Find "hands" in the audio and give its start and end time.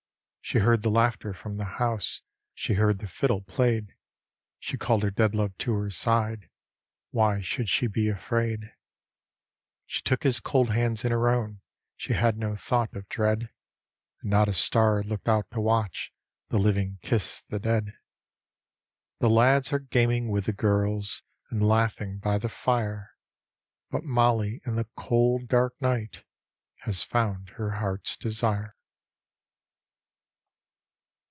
10.71-11.05